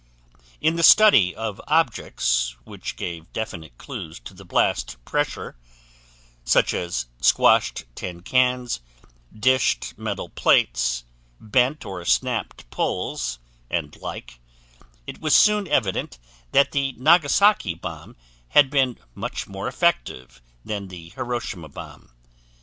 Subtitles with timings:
[0.61, 5.57] In the study of objects which gave definite clues to the blast pressure,
[6.43, 8.79] such as squashed tin cans,
[9.31, 11.03] dished metal plates,
[11.39, 13.37] bent or snapped poles
[13.69, 14.39] and like,
[15.05, 16.17] it was soon evident
[16.51, 18.15] that the Nagasaki bomb
[18.47, 22.09] had been much more effective than the Hiroshima bomb.